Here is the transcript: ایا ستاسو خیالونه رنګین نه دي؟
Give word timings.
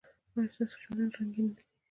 ایا 0.33 0.43
ستاسو 0.53 0.75
خیالونه 0.81 1.09
رنګین 1.17 1.47
نه 1.47 1.51
دي؟ 1.55 1.63